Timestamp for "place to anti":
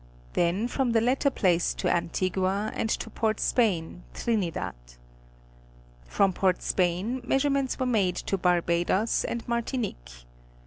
1.29-2.31